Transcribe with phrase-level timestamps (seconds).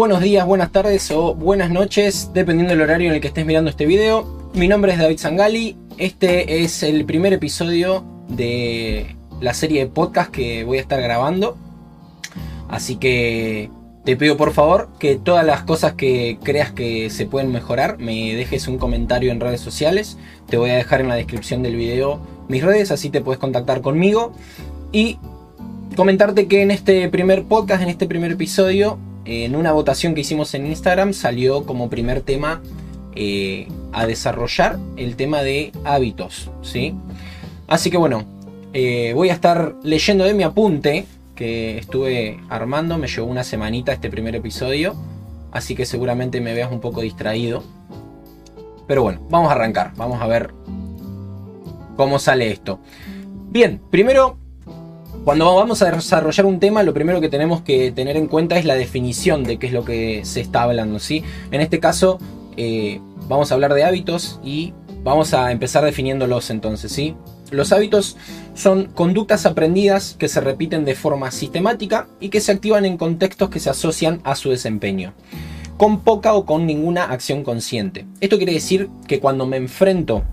[0.00, 3.68] buenos días, buenas tardes o buenas noches, dependiendo del horario en el que estés mirando
[3.68, 4.48] este video.
[4.54, 10.30] Mi nombre es David Zangali, este es el primer episodio de la serie de podcast
[10.30, 11.58] que voy a estar grabando.
[12.70, 13.68] Así que
[14.06, 18.34] te pido por favor que todas las cosas que creas que se pueden mejorar me
[18.34, 20.16] dejes un comentario en redes sociales.
[20.48, 23.82] Te voy a dejar en la descripción del video mis redes, así te puedes contactar
[23.82, 24.32] conmigo.
[24.92, 25.18] Y
[25.94, 30.54] comentarte que en este primer podcast, en este primer episodio, en una votación que hicimos
[30.54, 32.62] en Instagram, salió como primer tema
[33.14, 36.50] eh, a desarrollar el tema de hábitos.
[36.62, 36.94] ¿sí?
[37.66, 38.24] Así que bueno,
[38.72, 42.98] eh, voy a estar leyendo de mi apunte que estuve armando.
[42.98, 44.94] Me llevó una semanita este primer episodio.
[45.52, 47.64] Así que seguramente me veas un poco distraído.
[48.86, 49.92] Pero bueno, vamos a arrancar.
[49.96, 50.52] Vamos a ver
[51.96, 52.80] cómo sale esto.
[53.50, 54.38] Bien, primero,
[55.24, 58.64] cuando vamos a desarrollar un tema, lo primero que tenemos que tener en cuenta es
[58.64, 60.98] la definición de qué es lo que se está hablando.
[60.98, 61.22] ¿sí?
[61.50, 62.18] En este caso,
[62.56, 64.72] eh, vamos a hablar de hábitos y
[65.04, 66.90] vamos a empezar definiéndolos entonces.
[66.90, 67.14] ¿sí?
[67.50, 68.16] Los hábitos
[68.54, 73.50] son conductas aprendidas que se repiten de forma sistemática y que se activan en contextos
[73.50, 75.12] que se asocian a su desempeño,
[75.76, 78.06] con poca o con ninguna acción consciente.
[78.20, 80.24] Esto quiere decir que cuando me enfrento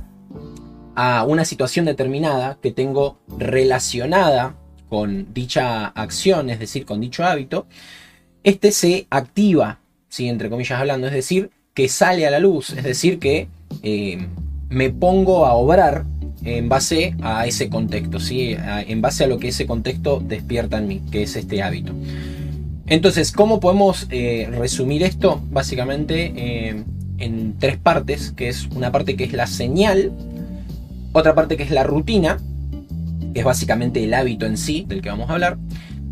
[0.96, 4.56] a una situación determinada que tengo relacionada
[4.90, 7.68] con dicha acción, es decir, con dicho hábito,
[8.44, 10.28] este se activa, ¿sí?
[10.28, 13.48] entre comillas hablando, es decir, que sale a la luz, es decir, que
[13.84, 14.28] eh,
[14.70, 16.06] me pongo a obrar
[16.44, 18.56] en base a ese contexto, ¿sí?
[18.58, 21.94] en base a lo que ese contexto despierta en mí, que es este hábito.
[22.88, 25.42] Entonces, ¿cómo podemos eh, resumir esto?
[25.52, 26.84] Básicamente eh,
[27.18, 30.14] en tres partes, que es una parte que es la señal,
[31.12, 32.40] otra parte que es la rutina,
[33.38, 35.60] que es básicamente el hábito en sí del que vamos a hablar,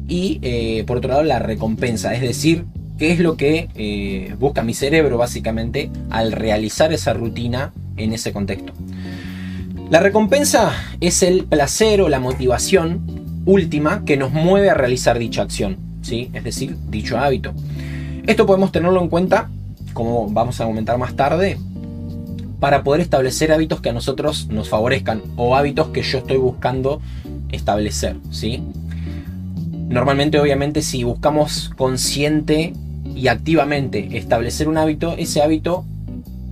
[0.08, 2.66] y eh, por otro lado la recompensa, es decir,
[3.00, 8.74] qué es lo que busca mi cerebro básicamente al realizar esa rutina en ese contexto.
[9.90, 10.72] La recompensa
[11.02, 13.02] es el placer o la motivación
[13.48, 16.30] última que nos mueve a realizar dicha acción, ¿sí?
[16.32, 17.54] es decir, dicho hábito.
[18.28, 19.50] Esto podemos tenerlo en cuenta,
[19.94, 21.58] como vamos a comentar más tarde,
[22.60, 27.02] para poder establecer hábitos que a nosotros nos favorezcan o hábitos que yo estoy buscando
[27.52, 28.16] establecer.
[28.32, 28.62] ¿sí?
[29.88, 32.74] Normalmente, obviamente, si buscamos consciente
[33.16, 35.86] y activamente establecer un hábito, ese hábito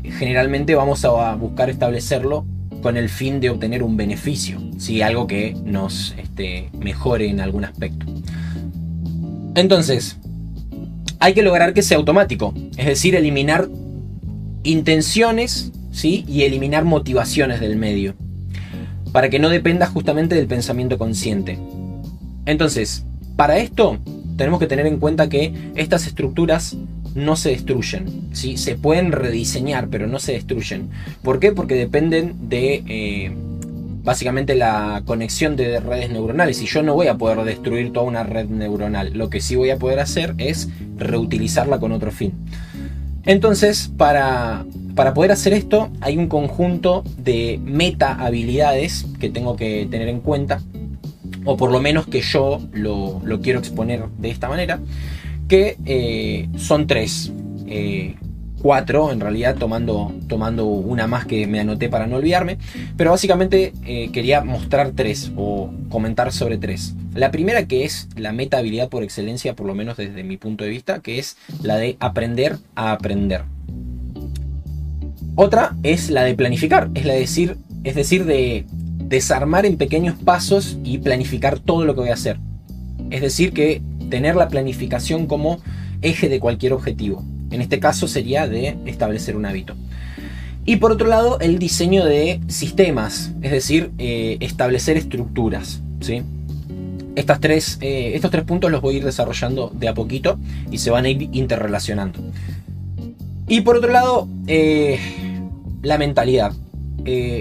[0.04, 2.46] generalmente vamos a buscar establecerlo
[2.82, 5.02] con el fin de obtener un beneficio, ¿sí?
[5.02, 8.06] algo que nos este, mejore en algún aspecto.
[9.56, 10.18] Entonces,
[11.20, 13.70] hay que lograr que sea automático, es decir, eliminar
[14.64, 16.26] intenciones ¿sí?
[16.28, 18.16] y eliminar motivaciones del medio,
[19.14, 21.58] para que no dependa justamente del pensamiento consciente.
[22.46, 23.06] Entonces,
[23.38, 24.00] para esto
[24.36, 26.76] tenemos que tener en cuenta que estas estructuras
[27.16, 28.30] no se destruyen.
[28.34, 28.58] ¿sí?
[28.58, 30.90] Se pueden rediseñar, pero no se destruyen.
[31.22, 31.52] ¿Por qué?
[31.52, 33.32] Porque dependen de eh,
[34.04, 36.62] básicamente la conexión de redes neuronales.
[36.62, 39.14] Y yo no voy a poder destruir toda una red neuronal.
[39.14, 42.34] Lo que sí voy a poder hacer es reutilizarla con otro fin.
[43.26, 44.66] Entonces, para,
[44.96, 50.20] para poder hacer esto, hay un conjunto de meta habilidades que tengo que tener en
[50.20, 50.62] cuenta.
[51.46, 54.80] O por lo menos que yo lo, lo quiero exponer de esta manera
[55.48, 57.32] que eh, son tres.
[57.68, 58.16] Eh,
[58.62, 62.58] cuatro, en realidad, tomando, tomando una más que me anoté para no olvidarme.
[62.96, 66.96] Pero básicamente eh, quería mostrar tres o comentar sobre tres.
[67.14, 70.64] La primera que es la meta habilidad por excelencia, por lo menos desde mi punto
[70.64, 73.44] de vista, que es la de aprender a aprender.
[75.36, 78.66] Otra es la de planificar, es la de decir, es decir, de
[79.00, 82.38] desarmar en pequeños pasos y planificar todo lo que voy a hacer.
[83.10, 85.60] Es decir, que tener la planificación como
[86.04, 87.24] eje de cualquier objetivo.
[87.50, 89.76] En este caso sería de establecer un hábito.
[90.66, 95.82] Y por otro lado, el diseño de sistemas, es decir, eh, establecer estructuras.
[96.00, 96.22] ¿sí?
[97.16, 100.40] Estas tres, eh, estos tres puntos los voy a ir desarrollando de a poquito
[100.72, 102.20] y se van a ir interrelacionando.
[103.48, 105.00] Y por otro lado, eh,
[105.84, 106.54] la mentalidad.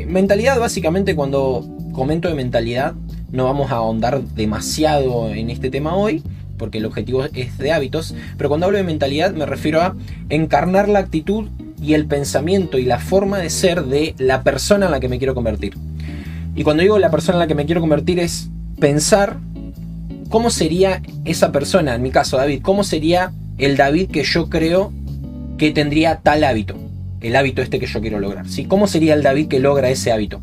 [0.08, 2.94] mentalidad básicamente cuando comento de mentalidad
[3.30, 6.22] no vamos a ahondar demasiado en este tema hoy,
[6.58, 9.96] porque el objetivo es de hábitos, pero cuando hablo de mentalidad me refiero a
[10.28, 11.48] encarnar la actitud
[11.80, 15.18] y el pensamiento y la forma de ser de la persona en la que me
[15.18, 15.74] quiero convertir.
[16.54, 19.38] Y cuando digo la persona en la que me quiero convertir es pensar
[20.28, 24.92] cómo sería esa persona, en mi caso David, cómo sería el David que yo creo
[25.58, 26.76] que tendría tal hábito,
[27.22, 28.64] el hábito este que yo quiero lograr, ¿sí?
[28.64, 30.40] ¿Cómo sería el David que logra ese hábito?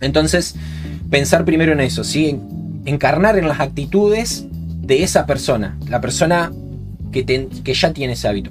[0.00, 0.54] Entonces,
[1.10, 2.38] pensar primero en eso, ¿sí?
[2.84, 4.46] Encarnar en las actitudes
[4.80, 6.52] de esa persona, la persona
[7.12, 8.50] que, que ya tiene ese hábito.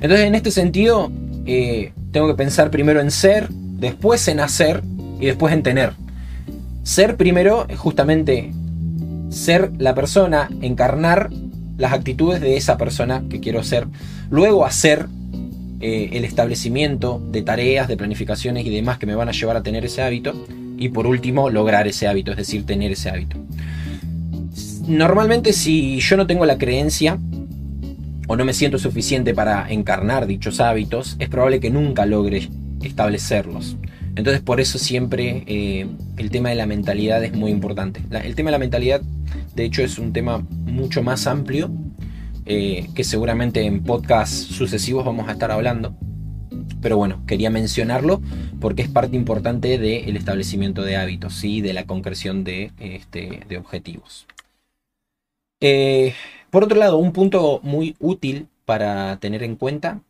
[0.00, 1.12] Entonces, en este sentido,
[1.44, 4.82] eh, tengo que pensar primero en ser, después en hacer
[5.20, 5.92] y después en tener.
[6.82, 8.52] Ser primero es justamente
[9.28, 11.30] ser la persona, encarnar
[11.76, 13.86] las actitudes de esa persona que quiero ser.
[14.30, 15.06] Luego hacer
[15.80, 19.62] eh, el establecimiento de tareas, de planificaciones y demás que me van a llevar a
[19.62, 20.46] tener ese hábito.
[20.78, 23.36] Y por último, lograr ese hábito, es decir, tener ese hábito.
[24.86, 27.18] Normalmente si yo no tengo la creencia
[28.28, 32.48] o no me siento suficiente para encarnar dichos hábitos, es probable que nunca logre
[32.82, 33.76] establecerlos.
[34.14, 35.86] Entonces por eso siempre eh,
[36.16, 38.00] el tema de la mentalidad es muy importante.
[38.10, 39.02] el tema de la mentalidad,
[39.54, 41.70] de hecho, es un tema mucho más amplio
[42.46, 45.96] eh, que seguramente en podcasts sucesivos vamos a estar hablando.
[46.80, 48.22] Pero bueno, quería mencionarlo
[48.60, 53.58] porque es parte importante del establecimiento de hábitos y de la concreción de, este, de
[53.58, 54.26] objetivos.
[55.60, 56.14] Eh,
[56.50, 60.00] por otro lado, un punto muy útil para tener en cuenta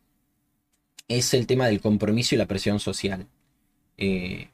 [1.08, 3.26] es el tema del compromiso y la presión social.
[3.96, 4.48] Eh,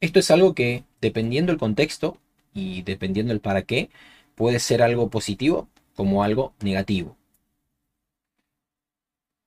[0.00, 2.18] esto es algo que, dependiendo el contexto
[2.52, 3.88] y dependiendo el para qué,
[4.34, 7.16] puede ser algo positivo como algo negativo.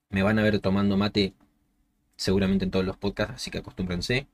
[0.09, 1.33] Me van a ver tomando mate
[2.15, 4.27] seguramente en todos los podcasts, así que acostúmbrense.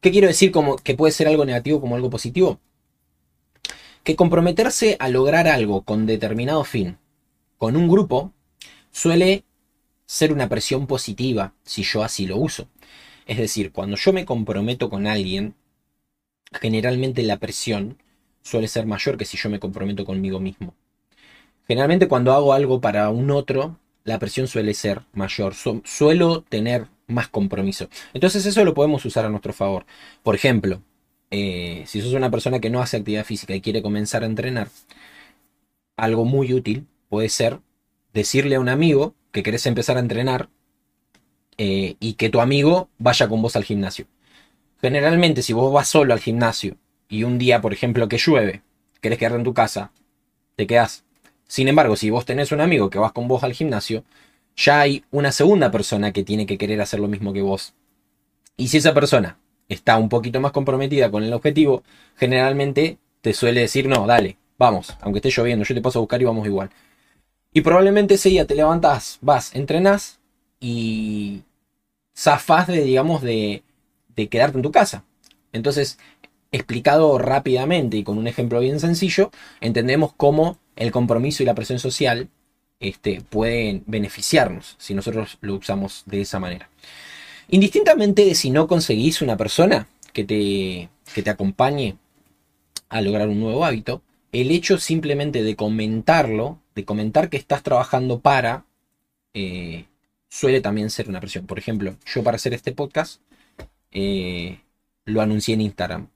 [0.00, 2.60] ¿Qué quiero decir como que puede ser algo negativo como algo positivo?
[4.04, 6.98] Que comprometerse a lograr algo con determinado fin,
[7.58, 8.32] con un grupo,
[8.92, 9.44] suele
[10.06, 12.68] ser una presión positiva si yo así lo uso.
[13.26, 15.54] Es decir, cuando yo me comprometo con alguien,
[16.52, 17.98] generalmente la presión
[18.48, 20.74] suele ser mayor que si yo me comprometo conmigo mismo.
[21.66, 25.54] Generalmente cuando hago algo para un otro, la presión suele ser mayor.
[25.54, 27.88] suelo tener más compromiso.
[28.14, 29.84] Entonces eso lo podemos usar a nuestro favor.
[30.22, 30.82] Por ejemplo,
[31.30, 34.68] eh, si sos una persona que no hace actividad física y quiere comenzar a entrenar,
[35.96, 37.60] algo muy útil puede ser
[38.14, 40.48] decirle a un amigo que querés empezar a entrenar
[41.58, 44.06] eh, y que tu amigo vaya con vos al gimnasio.
[44.80, 46.76] Generalmente, si vos vas solo al gimnasio
[47.08, 48.62] y un día, por ejemplo, que llueve,
[49.00, 49.92] querés quedarte en tu casa,
[50.56, 51.04] te quedás.
[51.46, 54.04] Sin embargo, si vos tenés un amigo que vas con vos al gimnasio,
[54.56, 57.74] ya hay una segunda persona que tiene que querer hacer lo mismo que vos.
[58.56, 59.38] Y si esa persona
[59.68, 61.82] está un poquito más comprometida con el objetivo,
[62.16, 66.20] generalmente te suele decir, no, dale, vamos, aunque esté lloviendo, yo te paso a buscar
[66.20, 66.70] y vamos igual.
[67.52, 70.18] Y probablemente ese día te levantás, vas, entrenás
[70.60, 71.42] y
[72.16, 73.62] zafás de, digamos, de,
[74.14, 75.04] de quedarte en tu casa.
[75.52, 75.98] Entonces,
[76.52, 79.30] explicado rápidamente y con un ejemplo bien sencillo,
[79.60, 82.28] entendemos cómo el compromiso y la presión social
[82.80, 86.70] este, pueden beneficiarnos si nosotros lo usamos de esa manera.
[87.48, 91.96] Indistintamente de si no conseguís una persona que te, que te acompañe
[92.88, 94.02] a lograr un nuevo hábito,
[94.32, 98.64] el hecho simplemente de comentarlo, de comentar que estás trabajando para,
[99.34, 99.86] eh,
[100.28, 101.46] suele también ser una presión.
[101.46, 103.20] Por ejemplo, yo para hacer este podcast
[103.90, 104.60] eh,
[105.04, 106.08] lo anuncié en Instagram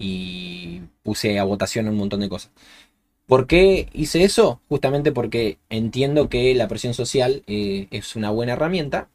[0.00, 2.50] y puse a votación un montón de cosas.
[3.26, 4.60] ¿Por qué hice eso?
[4.68, 9.08] Justamente porque entiendo que la presión social eh, es una buena herramienta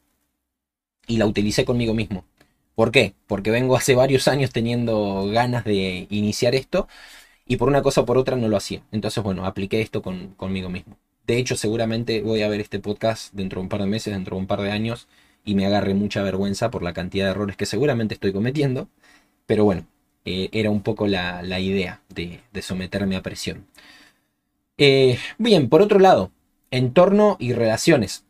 [1.08, 2.24] y la utilicé conmigo mismo.
[2.76, 3.14] ¿Por qué?
[3.28, 6.88] Porque vengo hace varios años teniendo ganas de iniciar esto
[7.46, 8.84] y por una cosa o por otra no lo hacía.
[8.92, 10.98] Entonces, bueno, apliqué esto conmigo mismo.
[11.28, 14.36] De hecho, seguramente voy a ver este podcast dentro de un par de meses, dentro
[14.36, 15.08] de un par de años,
[15.44, 18.88] y me agarre mucha vergüenza por la cantidad de errores que seguramente estoy cometiendo.
[19.48, 19.86] Pero bueno,
[20.26, 23.68] eh, era un poco la, idea de, someterme a presión.
[24.78, 26.32] Eh, bien, por otro lado,
[26.72, 28.26] entorno y relaciones.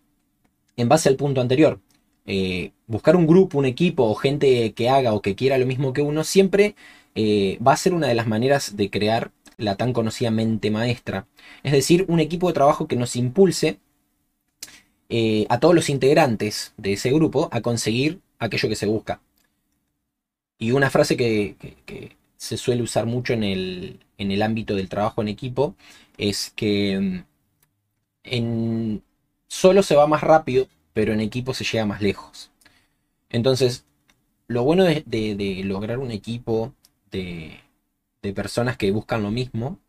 [0.78, 1.80] En base al punto anterior,
[2.26, 5.94] eh, buscar un grupo, un equipo o gente que haga o que quiera lo mismo
[5.94, 6.76] que uno siempre
[7.16, 11.28] eh, va a ser una de las maneras de crear la tan conocida mente maestra.
[11.64, 13.80] Es decir, un equipo de trabajo que nos impulse
[15.50, 19.22] a todos los integrantes de ese grupo a conseguir aquello que se busca.
[20.58, 21.56] Y una frase que,
[22.38, 25.76] se suele usar mucho en el, en el, ámbito del trabajo en equipo
[26.18, 27.24] es que mm,
[28.24, 29.04] en,
[29.48, 32.52] solo se va más rápido, pero en equipo se llega más lejos.
[33.30, 33.86] Entonces,
[34.48, 36.74] lo bueno de lograr un equipo
[37.12, 37.62] de,
[38.34, 39.80] personas que buscan lo mismo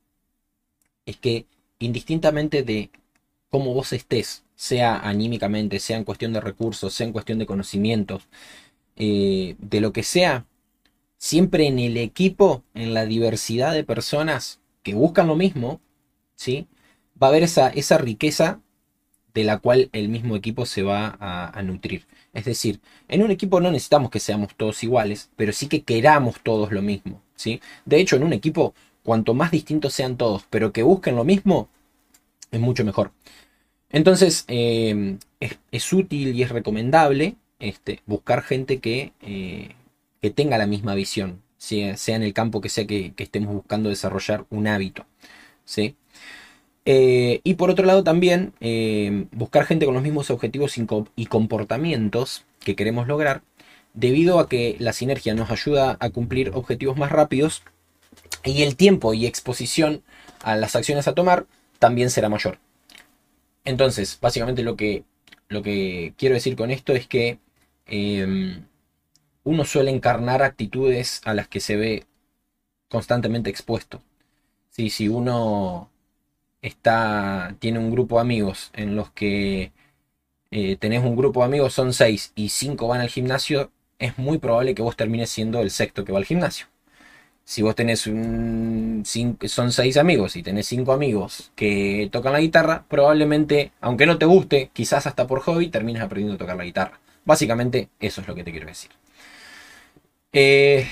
[1.07, 1.47] es que
[1.79, 2.91] indistintamente de
[3.51, 8.25] cómo vos estés, sea anímicamente, sea en cuestión de recursos, sea en cuestión de conocimientos,
[8.97, 10.45] eh, de lo que sea,
[11.27, 15.81] siempre en el equipo, en la diversidad de personas que buscan lo mismo,
[16.37, 16.69] ¿sí?
[17.21, 18.61] va a haber esa, esa riqueza
[19.35, 22.07] de la cual el mismo equipo se va a, nutrir.
[22.33, 26.37] Es decir, en un equipo no necesitamos que seamos todos iguales, pero sí que queramos
[26.43, 27.21] todos lo mismo.
[27.35, 27.61] ¿sí?
[27.85, 31.69] De hecho, en un equipo, cuanto más distintos sean todos, pero que busquen lo mismo,
[32.53, 33.11] es mucho mejor.
[33.91, 39.75] Entonces, em, es, útil y es recomendable este, buscar gente que, eh,
[40.21, 44.47] que, tenga la misma visión, sea, en el campo que sea que, estemos buscando desarrollar
[44.51, 45.07] un hábito.
[45.65, 45.97] ¿sí?
[46.85, 50.77] Eh, y por otro lado también em, buscar gente con los mismos objetivos
[51.17, 53.43] y comportamientos que queremos lograr,
[53.95, 57.63] debido a que la sinergia nos ayuda a cumplir objetivos más rápidos
[58.45, 60.03] y el tiempo y exposición
[60.43, 61.47] a las acciones a tomar
[61.79, 62.59] también será mayor.
[63.65, 65.05] Entonces, básicamente lo que,
[65.49, 67.39] lo que quiero decir con esto es que
[67.87, 68.65] em,
[69.47, 72.05] uno suele encarnar actitudes a las que se ve
[72.89, 74.03] constantemente expuesto.
[74.71, 75.91] si uno
[76.63, 79.73] está, tiene un grupo de amigos en los que
[80.51, 84.39] eh, tenés un grupo de amigos, son seis y cinco van al gimnasio, es muy
[84.39, 86.67] probable que vos termines siendo el sexto que va al gimnasio
[87.47, 92.85] si vos tenés un, son seis amigos y tenés cinco amigos que tocan la guitarra,
[92.89, 96.99] probablemente, aunque no te guste, quizás hasta por hobby, termines aprendiendo a tocar la guitarra.
[97.25, 98.91] Básicamente, eso es lo que te quiero decir.
[100.33, 100.87] Eh,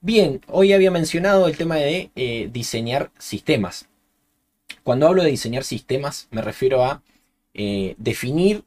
[0.00, 3.88] bien, hoy había mencionado el tema de eh, diseñar sistemas.
[4.82, 7.02] Cuando hablo de diseñar sistemas, me refiero a
[7.54, 8.64] eh, definir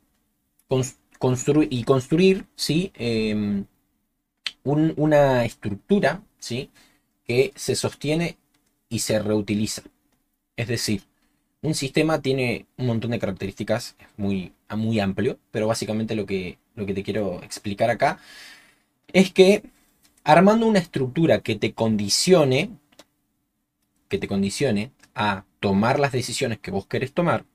[1.70, 2.92] y construir ¿sí?
[2.96, 3.66] Em,
[4.64, 6.70] una estructura ¿sí?
[7.26, 8.38] que se sostiene
[8.90, 9.84] y se reutiliza.
[10.56, 11.04] Es decir,
[11.62, 16.86] un sistema tiene un montón de características, muy, muy amplio, pero básicamente lo que, lo
[16.86, 18.20] que te quiero explicar acá
[19.14, 19.64] es que
[20.24, 22.72] armando una estructura que te condicione,
[24.08, 27.46] que te condicione a tomar las decisiones que vos querés tomar,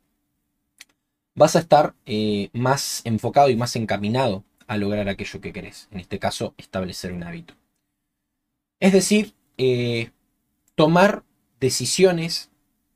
[1.35, 5.89] vas a estar eh, más enfocado y más encaminado a lograr aquello que querés.
[5.93, 7.55] En este caso, establecer un hábito.
[8.81, 10.11] Es decir, eh,
[10.75, 11.25] tomar
[11.61, 12.51] decisiones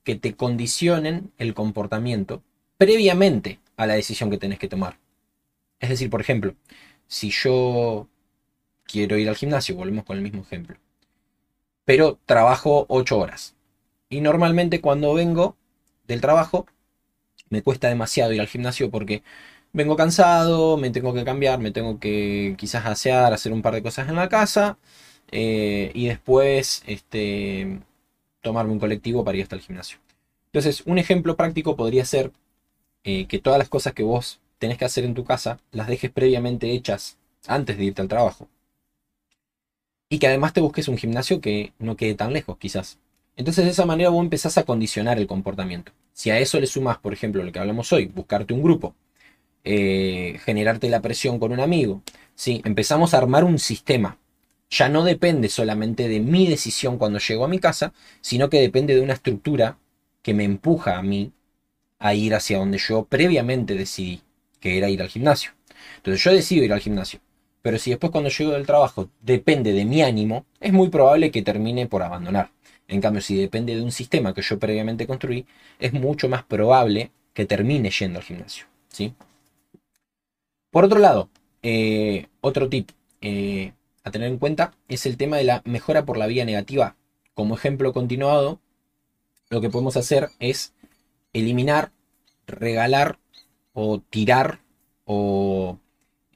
[0.04, 2.42] que te condicionen el comportamiento
[2.76, 4.98] previamente a la decisión que tenés que tomar.
[5.78, 6.54] Es decir, por ejemplo,
[7.06, 8.08] si yo
[8.90, 10.76] quiero ir al gimnasio, volvemos con el mismo ejemplo,
[11.84, 13.54] pero trabajo 8 horas.
[14.08, 15.56] Y normalmente cuando vengo
[16.06, 16.66] del trabajo,
[17.50, 19.22] me cuesta demasiado ir al gimnasio porque
[19.72, 23.82] vengo cansado, me tengo que cambiar, me tengo que quizás asear, hacer un par de
[23.82, 24.78] cosas en la casa
[25.32, 27.80] eh, y después este,
[28.42, 29.98] tomarme un colectivo para ir hasta el gimnasio.
[30.46, 32.32] Entonces, un ejemplo práctico podría ser
[33.04, 36.10] eh, que todas las cosas que vos tenés que hacer en tu casa las dejes
[36.10, 38.48] previamente hechas antes de irte al trabajo.
[40.10, 42.98] Y que además te busques un gimnasio que no quede tan lejos, quizás.
[43.36, 45.92] Entonces, de esa manera vos empezás a condicionar el comportamiento.
[46.12, 48.94] Si a eso le sumas, por ejemplo, lo que hablamos hoy, buscarte un grupo,
[49.64, 52.02] eh, generarte la presión con un amigo,
[52.34, 52.60] ¿sí?
[52.66, 54.18] empezamos a armar un sistema
[54.70, 58.94] ya no depende solamente de mi decisión cuando llego a mi casa, sino que depende
[58.94, 59.78] de una estructura
[60.22, 61.32] que me empuja a mí
[61.98, 64.22] a ir hacia donde yo previamente decidí,
[64.60, 65.52] que era ir al gimnasio.
[65.96, 67.20] Entonces yo decido ir al gimnasio,
[67.62, 71.42] pero si después cuando llego del trabajo depende de mi ánimo, es muy probable que
[71.42, 72.50] termine por abandonar.
[72.88, 75.46] En cambio, si depende de un sistema que yo previamente construí,
[75.78, 78.66] es mucho más probable que termine yendo al gimnasio.
[78.88, 79.14] ¿sí?
[80.70, 81.30] Por otro lado,
[81.62, 82.90] eh, otro tip.
[83.20, 86.96] Eh, a tener en cuenta es el tema de la mejora por la vía negativa.
[87.34, 88.60] Como ejemplo continuado,
[89.50, 90.72] lo que podemos hacer es
[91.32, 91.92] eliminar,
[92.46, 93.18] regalar
[93.72, 94.60] o tirar
[95.04, 95.78] o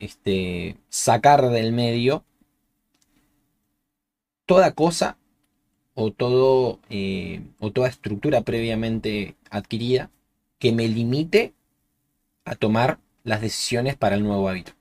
[0.04, 2.24] este, sacar del medio
[4.46, 5.16] toda cosa
[5.94, 10.10] o, todo, eh, o toda estructura previamente adquirida
[10.58, 11.54] que me limite
[12.44, 14.72] a tomar las decisiones para el nuevo hábito.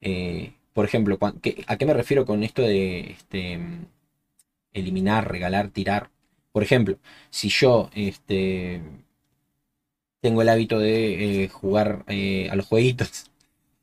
[0.00, 3.60] Eh, por ejemplo, ¿a qué me refiero con esto de este,
[4.72, 6.10] eliminar, regalar, tirar?
[6.52, 6.98] Por ejemplo,
[7.30, 8.80] si yo este,
[10.20, 13.30] tengo el hábito de eh, jugar a los jueguitos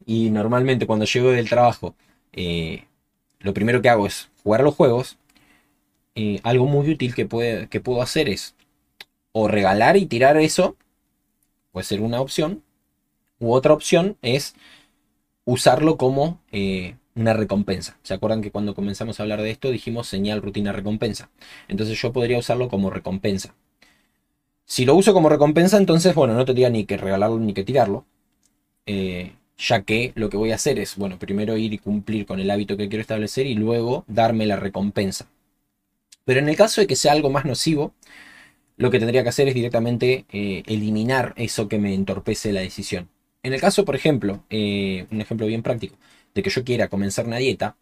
[0.05, 1.95] y normalmente cuando llego del trabajo
[2.33, 2.85] eh,
[3.39, 5.17] lo primero que hago es jugar a los juegos,
[6.43, 7.27] algo muy útil que,
[7.69, 8.55] que puedo hacer es
[9.31, 10.77] o regalar y tirar eso,
[11.71, 12.63] puede ser una opción,
[13.39, 14.55] u otra opción es
[15.45, 17.97] usarlo como eh, una recompensa.
[18.03, 21.29] ¿Se acuerdan que cuando comenzamos a hablar de esto dijimos señal, rutina, recompensa?
[21.67, 23.55] Entonces yo podría usarlo como recompensa.
[24.65, 28.05] Si lo uso como recompensa, entonces, bueno, no tendría ni que regalarlo ni que tirarlo.
[28.85, 32.39] Eh, ya que lo que voy a hacer es, bueno, primero ir y cumplir con
[32.39, 35.27] el hábito que quiero establecer y luego darme la recompensa.
[36.25, 37.93] Pero en el caso de que sea algo más nocivo,
[38.77, 43.09] lo que tendría que hacer es directamente eh, eliminar eso que me entorpece la decisión.
[43.43, 45.97] En el caso, por ejemplo, eh, un ejemplo bien práctico,
[46.33, 47.75] de que yo quiera comenzar una dieta,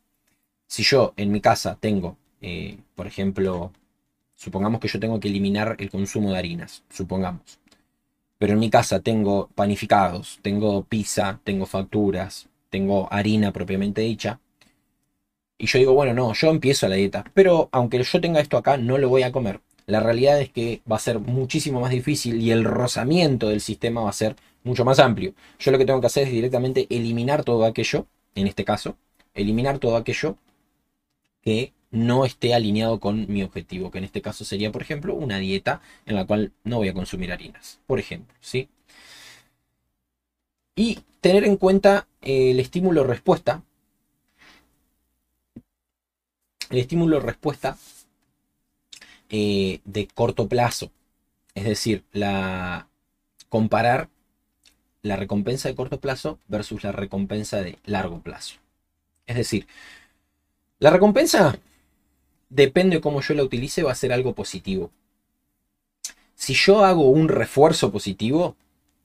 [0.68, 3.72] si yo en mi casa tengo, eh, por ejemplo,
[4.36, 7.61] supongamos que yo tengo que eliminar el consumo de harinas, supongamos.
[8.42, 14.40] Pero en mi casa tengo panificados, tengo pizza, tengo facturas, tengo harina propiamente dicha,
[15.60, 18.78] y yo digo, bueno, no, yo empiezo la dieta, pero aunque yo tenga esto acá,
[18.78, 19.62] no lo voy a comer.
[19.86, 24.02] La realidad es que va a ser muchísimo más difícil y el rozamiento del sistema
[24.02, 25.36] va a ser mucho más amplio.
[25.60, 28.98] Yo lo que tengo que hacer es directamente eliminar todo aquello, en este caso,
[29.36, 30.36] eliminar todo aquello
[31.44, 35.38] que no esté alineado con mi objetivo, que en este caso sería, por ejemplo, una
[35.40, 38.70] dieta en la cual no voy a consumir harinas, por ejemplo, ¿sí?
[40.76, 43.64] Y tener en cuenta el estímulo respuesta.
[46.70, 47.78] El estímulo respuesta
[49.30, 50.92] eh, de corto plazo.
[51.56, 52.88] Es decir, la,
[53.50, 54.10] comparar
[55.02, 58.56] la recompensa de corto plazo versus la recompensa de largo plazo.
[59.26, 59.68] Es decir,
[60.80, 61.60] la recompensa,
[62.52, 64.92] depende de cómo yo la utilice, va a ser algo positivo.
[66.36, 68.56] Si yo hago un refuerzo positivo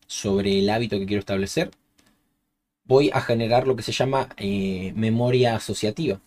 [0.06, 1.70] sobre el hábito que quiero establecer,
[2.84, 6.20] voy a generar lo que se llama eh, memoria asociativa.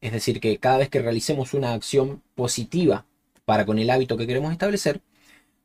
[0.00, 3.06] Es decir, que cada vez que realicemos una acción positiva
[3.44, 5.00] para con el hábito que queremos establecer,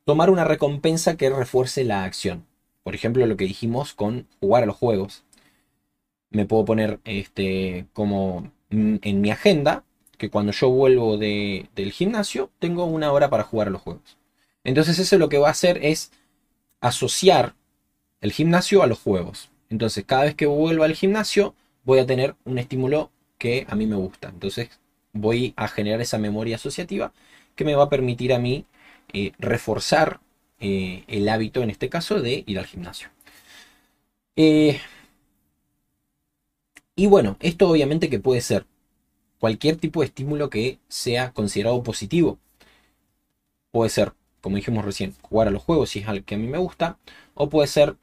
[0.04, 2.46] tomar una recompensa que refuerce la acción.
[2.82, 5.24] Por ejemplo, lo que dijimos con jugar a los juegos.
[6.30, 9.84] Me puedo poner este, como en mi agenda
[10.16, 14.16] que cuando yo vuelvo del gimnasio tengo una hora para jugar a los juegos.
[14.64, 16.10] Entonces eso lo que va a hacer es
[16.80, 17.54] asociar
[18.20, 19.50] el gimnasio a los juegos.
[19.70, 21.54] Entonces cada vez que vuelvo al gimnasio
[21.84, 24.28] voy a tener un estímulo que a mí me gusta.
[24.28, 24.70] Entonces
[25.12, 27.12] voy a generar esa memoria asociativa
[27.54, 28.66] que me va a permitir a mí
[29.12, 30.20] eh, reforzar
[30.60, 33.08] eh, el hábito, en este caso, de ir al gimnasio.
[34.36, 34.80] Eh,
[36.96, 38.66] y bueno, esto obviamente que puede ser
[39.44, 42.38] cualquier tipo de estímulo que sea considerado positivo.
[43.72, 46.46] Puede ser, como dijimos recién, jugar a los juegos si es algo que a mí
[46.46, 46.96] me gusta,
[47.34, 47.96] o puede ser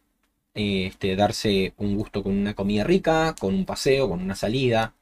[0.53, 4.93] este, darse un gusto con una comida rica, con un paseo, con una salida,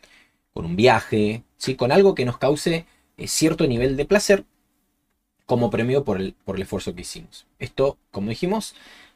[0.53, 1.75] con un viaje, ¿sí?
[1.75, 2.85] con algo que nos cause
[3.25, 4.45] cierto nivel de placer
[5.45, 7.47] como premio por el, por el esfuerzo que hicimos.
[7.59, 8.75] Esto, como dijimos,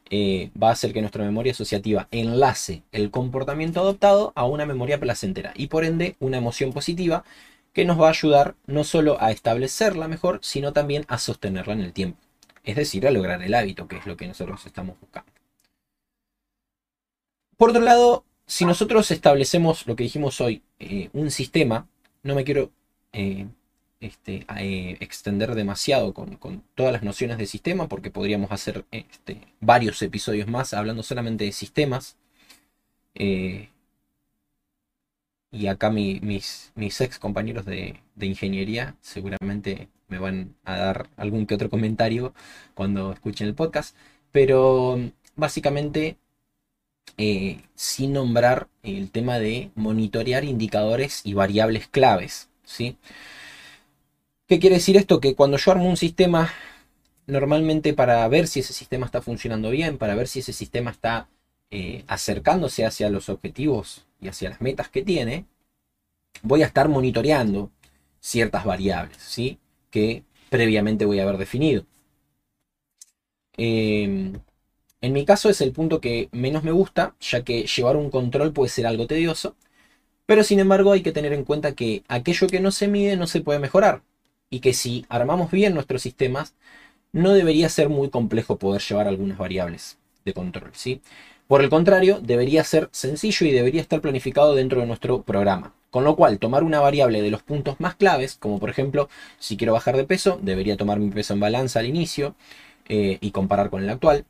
[0.10, 5.00] eh, va a hacer que nuestra memoria asociativa enlace el comportamiento adoptado a una memoria
[5.00, 7.24] placentera y por ende una emoción positiva
[7.74, 11.82] que nos va a ayudar no solo a establecerla mejor, sino también a sostenerla en
[11.82, 12.20] el tiempo.
[12.64, 15.32] Es decir, a lograr el hábito, que es lo que nosotros estamos buscando.
[17.58, 21.88] Por otro lado, si nosotros establecemos lo que dijimos hoy, eh, un sistema,
[22.22, 22.72] no me quiero
[23.12, 23.48] eh,
[24.04, 26.38] este, eh, extender demasiado con,
[26.76, 31.52] todas las nociones de sistema, porque podríamos hacer este, varios episodios más hablando solamente de
[31.54, 32.18] sistemas.
[33.16, 33.70] Eh,
[35.52, 41.70] y acá mis, ex compañeros de, ingeniería seguramente me van a dar algún que otro
[41.70, 42.34] comentario
[42.74, 43.96] cuando escuchen el podcast.
[44.32, 45.00] Pero
[45.36, 46.18] básicamente,
[47.18, 52.50] eh, sin nombrar el tema de monitorear indicadores y variables claves.
[52.66, 52.98] ¿sí?
[54.48, 55.20] ¿Qué quiere decir esto?
[55.22, 56.52] Que cuando yo armo un sistema,
[57.28, 61.30] normalmente para ver si ese sistema está funcionando bien, para ver si ese sistema está
[61.72, 65.46] eh, acercándose hacia los objetivos y hacia las metas que tiene,
[66.42, 67.72] voy a estar monitoreando
[68.20, 69.60] ciertas variables, ¿sí?
[69.90, 71.86] Que previamente voy a haber definido.
[73.56, 74.40] Em,
[75.02, 78.54] en mi caso es el punto que menos me gusta, ya que llevar un control
[78.54, 79.56] puede ser algo tedioso,
[80.26, 83.28] pero sin embargo hay que tener en cuenta que aquello que no se mide no
[83.28, 84.04] se puede mejorar
[84.54, 86.54] y que si armamos bien nuestros sistemas,
[87.12, 90.70] no debería ser muy complejo poder llevar algunas variables de control.
[90.74, 91.02] ¿sí?
[91.48, 95.74] Por el contrario, debería ser sencillo y debería estar planificado dentro de nuestro programa.
[95.90, 99.58] Con lo cual, tomar una variable de los puntos más claves, como por ejemplo, si
[99.58, 102.36] quiero bajar de peso, debería tomar mi peso en balanza al inicio
[102.88, 104.24] eh, y comparar con el actual.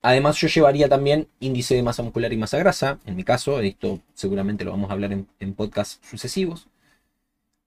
[0.00, 3.00] Además, yo llevaría también índice de masa muscular y masa grasa.
[3.04, 6.68] En mi caso, esto seguramente lo vamos a hablar en, en podcasts sucesivos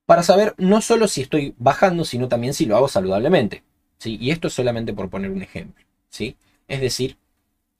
[0.08, 3.62] para saber no solo si estoy bajando, sino también si lo hago saludablemente.
[3.98, 4.16] ¿sí?
[4.18, 5.84] Y esto es solamente por poner un ejemplo.
[6.08, 6.34] ¿sí?
[6.66, 7.18] Es decir,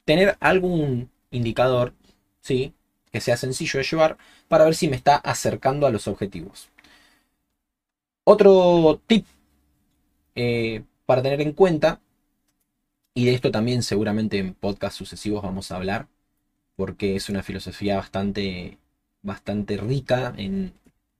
[0.05, 1.95] tener algún indicador
[2.43, 2.75] ¿sí?
[3.11, 6.69] que sea sencillo de llevar para ver si me está acercando a los objetivos.
[8.25, 9.25] Otro tip
[10.35, 11.99] eh, para tener en cuenta,
[13.15, 16.09] y de esto también seguramente en podcasts sucesivos vamos a hablar,
[16.77, 18.77] porque es una filosofía bastante,
[19.23, 20.75] bastante rica en,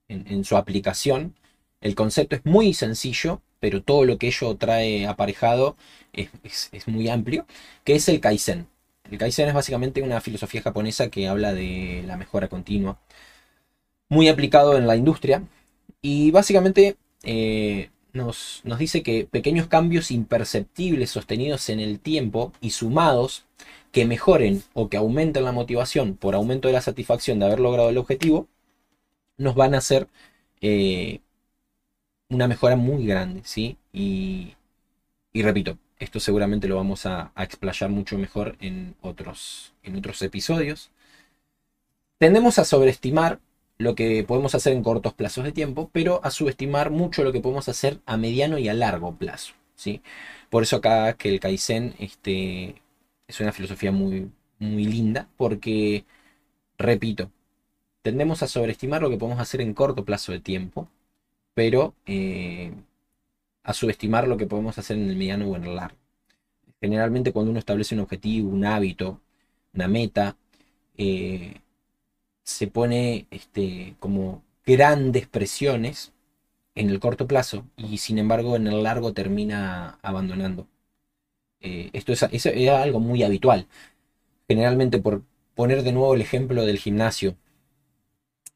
[0.09, 1.35] en, su aplicación.
[1.81, 5.77] El concepto es muy sencillo, pero todo lo que ello trae aparejado
[6.13, 7.45] es, muy amplio,
[7.83, 8.67] que es el Kaizen.
[9.09, 12.99] El Kaizen es básicamente una filosofía japonesa que habla de la mejora continua,
[14.09, 15.43] muy aplicado en la industria,
[16.01, 22.71] y básicamente eh, nos, nos dice que pequeños cambios imperceptibles sostenidos en el tiempo y
[22.71, 23.45] sumados
[23.91, 27.89] que mejoren o que aumenten la motivación por aumento de la satisfacción de haber logrado
[27.89, 28.47] el objetivo,
[29.39, 30.07] nos van a hacer
[30.61, 31.21] eh,
[32.29, 33.77] una mejora muy grande, ¿sí?
[33.93, 34.55] Y,
[35.33, 40.91] repito, esto seguramente lo vamos a, a, explayar mucho mejor en otros, en otros episodios.
[42.19, 43.39] Tendemos a sobreestimar
[43.77, 47.39] lo que podemos hacer en cortos plazos de tiempo, pero a subestimar mucho lo que
[47.41, 50.01] podemos hacer a mediano y a largo plazo, ¿sí?
[50.49, 52.81] Por eso acá que el Kaizen este,
[53.27, 56.05] es una filosofía muy, muy linda, porque,
[56.77, 57.31] repito,
[58.01, 60.89] tendemos a sobreestimar lo que podemos hacer en corto plazo de tiempo,
[61.53, 62.71] pero eh,
[63.63, 65.97] a subestimar lo que podemos hacer en el mediano o en el largo.
[66.81, 69.19] Generalmente cuando uno establece un objetivo, un hábito,
[69.73, 70.37] una meta,
[70.97, 71.61] eh,
[72.43, 76.13] se pone este, como grandes presiones
[76.75, 80.67] en el corto plazo y sin embargo en el largo termina abandonando.
[81.61, 82.23] Eh, esto es,
[82.69, 83.67] algo muy habitual.
[84.47, 85.23] Generalmente por
[85.55, 87.35] poner de nuevo el ejemplo del gimnasio.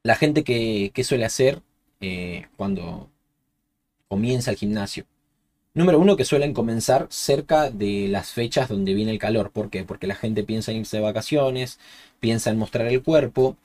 [0.03, 1.61] La gente que, suele hacer
[2.01, 3.09] eh, cuando
[4.09, 5.05] comienza el gimnasio.
[5.73, 9.51] Número uno, que suelen comenzar cerca de las fechas donde viene el calor.
[9.51, 9.83] ¿Por qué?
[9.83, 11.79] Porque la gente piensa en irse de vacaciones,
[12.19, 13.57] piensa en mostrar el cuerpo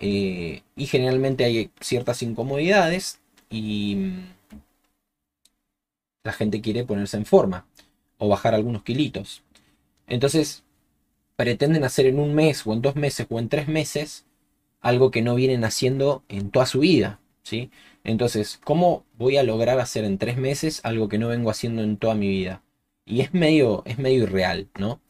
[0.00, 4.34] eh, y generalmente hay ciertas incomodidades y mm,
[6.24, 7.66] la gente quiere ponerse en forma
[8.18, 9.42] o bajar algunos kilitos.
[10.06, 10.64] Entonces
[11.36, 14.24] pretenden hacer en un mes o en dos meses o en tres meses
[14.84, 17.18] algo que no vienen haciendo en toda su vida.
[17.42, 17.70] ¿sí?
[18.04, 21.96] Entonces, ¿cómo voy a lograr hacer en tres meses algo que no vengo haciendo en
[21.96, 22.62] toda mi vida?
[23.06, 25.00] Y es medio, es medio irreal, ¿no?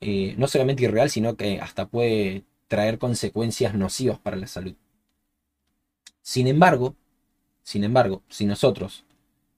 [0.00, 4.74] Eh, no solamente irreal, sino que hasta puede traer consecuencias nocivas para la salud.
[6.20, 6.94] Sin embargo,
[7.62, 9.04] sin embargo, si nosotros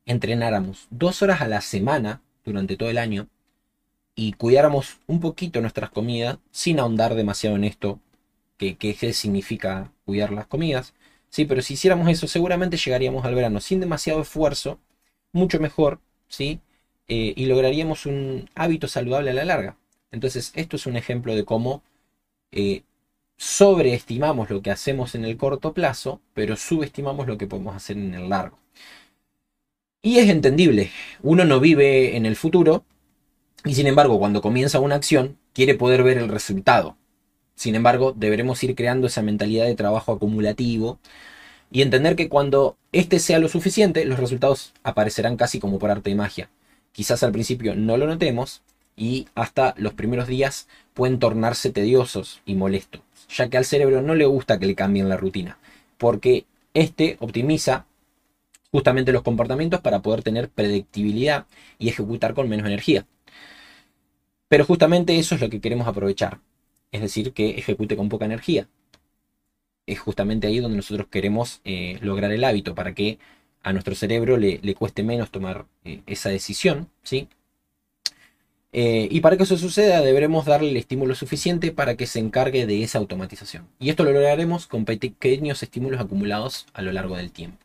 [0.07, 3.29] entrenáramos dos horas a la semana durante todo el año
[4.14, 8.01] y cuidáramos un poquito nuestras comidas, sin ahondar demasiado en esto,
[8.59, 10.94] que, qué significa cuidar las comidas,
[11.31, 14.79] sí, pero si hiciéramos eso, seguramente llegaríamos al verano sin demasiado esfuerzo,
[15.33, 16.61] mucho mejor, sí,
[17.09, 19.77] eh, y lograríamos un hábito saludable a la larga.
[20.11, 21.83] Entonces, esto es un ejemplo de cómo
[22.53, 22.83] eh,
[23.37, 28.14] sobreestimamos lo que hacemos en el corto plazo, pero subestimamos lo que podemos hacer en
[28.14, 28.59] el largo.
[30.03, 30.90] Y es entendible,
[31.23, 32.85] uno no vive en el futuro
[33.64, 36.97] y sin embargo cuando comienza una acción quiere poder ver el resultado.
[37.59, 40.99] Sin embargo, deberemos ir creando esa mentalidad de trabajo acumulativo
[41.71, 46.11] y entender que cuando este sea lo suficiente, los resultados aparecerán casi como por arte
[46.11, 46.49] de magia.
[46.92, 48.62] Quizás al principio no lo notemos
[48.97, 54.14] y hasta los primeros días pueden tornarse tediosos y molestos ya que al cerebro no
[54.14, 55.59] le gusta que le cambien la rutina,
[55.99, 57.87] porque este optimiza
[58.71, 61.47] justamente los comportamientos para poder tener predictibilidad
[61.79, 63.07] y ejecutar con menos energía.
[64.49, 66.38] Pero justamente eso es lo que queremos aprovechar,
[66.92, 68.68] es decir, que ejecute con poca energía.
[69.87, 73.18] Es justamente ahí donde nosotros queremos eh, lograr el hábito, para que
[73.62, 77.29] a nuestro cerebro le, cueste menos tomar eh, esa decisión, ¿sí?
[78.72, 82.66] Eh, y para que eso suceda deberemos darle el estímulo suficiente para que se encargue
[82.66, 83.66] de esa automatización.
[83.79, 87.59] Y esto lo lograremos con pequeños estímulos acumulados a lo largo del tiempo.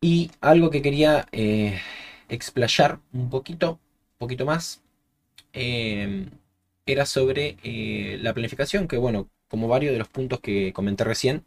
[0.00, 1.26] Y algo que quería
[2.28, 3.80] explayar un poquito,
[4.16, 4.80] poquito más,
[6.92, 11.44] era sobre eh, la planificación, que bueno, como varios de los puntos que comenté recién,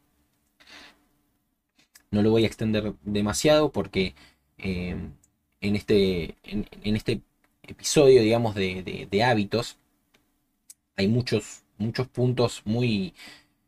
[2.12, 4.16] no lo voy a extender demasiado porque
[4.58, 5.14] em,
[5.62, 7.22] en este, en este
[7.72, 9.78] episodio, digamos, de, hábitos,
[10.96, 13.14] hay muchos, muchos puntos muy,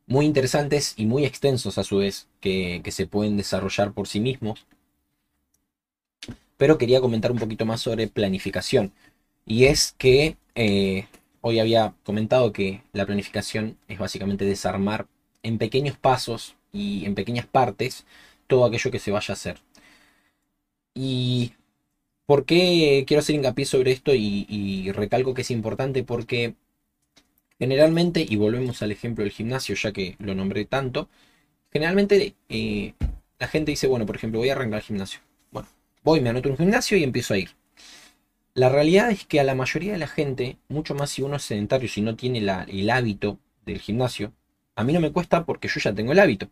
[0.08, 4.66] muy interesantes y muy extensos a su vez que, se pueden desarrollar por sí mismos.
[6.58, 8.94] Pero quería comentar un poquito más sobre planificación.
[9.46, 11.08] Y es que eh,
[11.44, 15.08] hoy había comentado que la planificación es básicamente desarmar
[15.44, 18.06] en pequeños pasos y en pequeñas partes
[18.48, 19.60] todo aquello que se vaya a hacer.
[20.96, 21.54] Y
[22.26, 26.04] ¿Por qué quiero hacer hincapié sobre esto y, recalco que es importante?
[26.04, 26.56] Porque
[27.60, 31.10] generalmente, y volvemos al ejemplo del gimnasio, ya que lo nombré tanto,
[31.72, 32.94] generalmente eh,
[33.40, 35.20] la gente dice, bueno, por ejemplo, voy a arrancar el gimnasio.
[35.52, 35.68] Bueno,
[36.04, 37.50] voy, me anoto un gimnasio y empiezo a ir.
[38.56, 41.44] La realidad es que a la mayoría de la gente, mucho más si uno es
[41.44, 44.32] sedentario, si no tiene el hábito del gimnasio,
[44.76, 46.50] a mí no me cuesta porque yo ya tengo el hábito.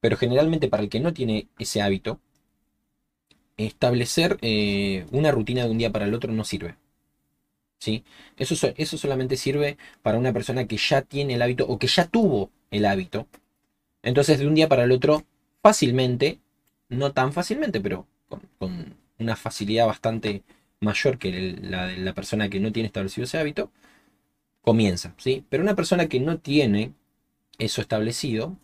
[0.00, 2.20] Pero generalmente para el que no tiene ese hábito,
[3.56, 6.76] establecer eh, una rutina de un día para el otro no sirve.
[7.78, 8.04] ¿Sí?
[8.36, 12.06] Eso, eso solamente sirve para una persona que ya tiene el hábito o que ya
[12.06, 13.26] tuvo el hábito.
[14.02, 15.24] Entonces de un día para el otro,
[15.62, 16.38] fácilmente,
[16.88, 18.06] no tan fácilmente, pero
[18.58, 20.42] con, una facilidad bastante
[20.82, 23.70] mayor que la de la persona que no tiene establecido ese hábito,
[24.62, 25.44] comienza, ¿sí?
[25.48, 26.92] Pero una persona que no tiene
[27.58, 28.56] eso establecido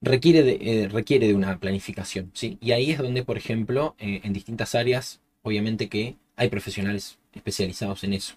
[0.00, 2.58] requiere de, eh, requiere de una planificación, ¿sí?
[2.60, 8.04] Y ahí es donde, por ejemplo, eh, en distintas áreas, obviamente que hay profesionales especializados
[8.04, 8.34] en eso.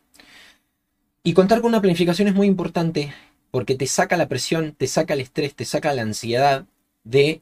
[1.23, 3.13] Y contar con una planificación es muy importante
[3.51, 6.65] porque te saca la presión, te saca el estrés, te saca la ansiedad
[7.03, 7.41] de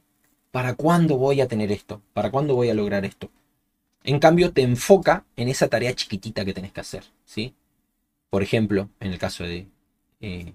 [0.50, 2.02] ¿para cuándo voy a tener esto?
[2.12, 3.30] ¿Para cuándo voy a lograr esto?
[4.12, 7.54] En cambio, te enfoca en esa tarea chiquitita que tenés que hacer, ¿sí?
[8.30, 9.68] Por ejemplo, en el caso de
[10.20, 10.54] eh,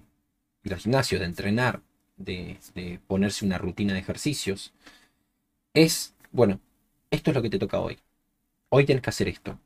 [0.64, 1.82] ir al gimnasio, de entrenar,
[2.18, 4.74] de, de ponerse una rutina de ejercicios,
[5.74, 6.60] es, bueno,
[7.12, 8.00] esto es lo que te toca hoy.
[8.70, 9.60] Hoy tienes que hacer esto.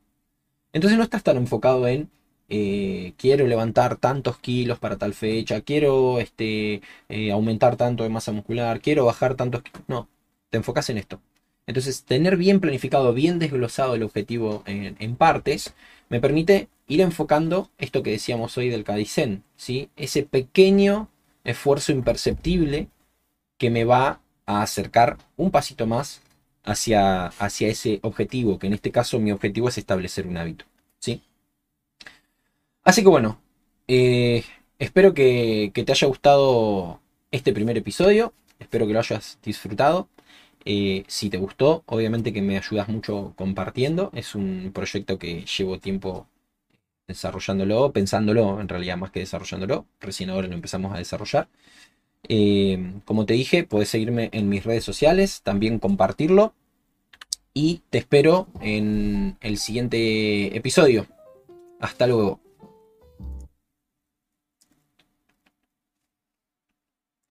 [0.72, 2.10] Entonces no estás tan enfocado en
[2.50, 8.32] eh, quiero levantar tantos kilos para tal fecha, quiero este, eh, aumentar tanto de masa
[8.32, 9.82] muscular, quiero bajar tantos kilos.
[9.88, 10.08] No,
[10.50, 11.20] te enfocas en esto.
[11.68, 15.74] Entonces, tener bien planificado, bien desglosado el objetivo en, partes,
[16.08, 19.90] me permite ir enfocando esto que decíamos hoy del Kaizen, ¿sí?
[19.94, 21.10] ese pequeño
[21.44, 22.88] esfuerzo imperceptible
[23.58, 26.22] que me va a acercar un pasito más
[26.64, 30.64] hacia, hacia ese objetivo, que en este caso mi objetivo es establecer un hábito.
[30.98, 31.22] ¿sí?
[32.82, 33.42] Así que bueno,
[33.88, 34.42] eh,
[34.78, 38.32] espero que, te haya gustado este primer episodio.
[38.58, 40.08] Espero que lo hayas disfrutado.
[40.70, 44.10] Eh, si te gustó, obviamente que me ayudas mucho compartiendo.
[44.14, 46.26] Es un proyecto que llevo tiempo
[47.06, 49.86] desarrollándolo, pensándolo en realidad más que desarrollándolo.
[49.98, 51.48] Recién ahora lo empezamos a desarrollar.
[52.28, 56.52] Eh, como te dije, puedes seguirme en mis redes sociales, también compartirlo.
[57.54, 61.06] Y te espero en el siguiente episodio.
[61.80, 62.40] Hasta luego.